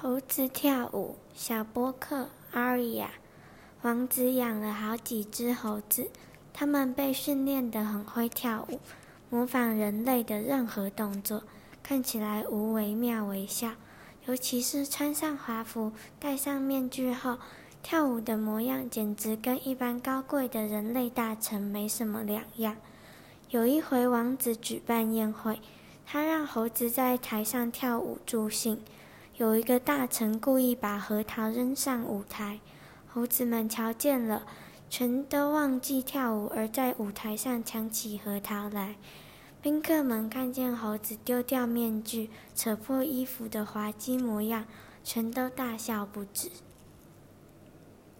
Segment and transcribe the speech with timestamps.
[0.00, 3.10] 猴子跳舞，小波克阿瑞亚。
[3.82, 6.08] 王子养了好几只猴子，
[6.54, 8.78] 它们被训练得很会跳舞，
[9.28, 11.42] 模仿人类的任何动作，
[11.82, 13.72] 看起来无惟妙惟肖。
[14.26, 17.38] 尤其是穿上华服、戴上面具后，
[17.82, 22.76] 跳舞的模样简直跟一般高贵的人类大臣没什么两样。
[23.50, 25.58] 有一回，王子举办宴会，
[26.06, 28.80] 他让猴子在台上跳舞助兴。
[29.38, 32.58] 有一个大臣故意把核桃扔上舞台，
[33.06, 34.44] 猴子们瞧见了，
[34.90, 38.96] 全都忘记跳舞，而在舞台上抢起核桃来。
[39.62, 44.64] 宾客们看见猴子丢掉面具、扯破衣服的滑稽模样，
[45.04, 46.50] 全都大笑不止。